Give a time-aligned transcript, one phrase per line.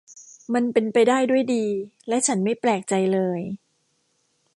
[0.53, 1.65] มันเป็นไปได้ด้วยดี
[2.07, 3.39] และฉันไม่แปลกใจเลย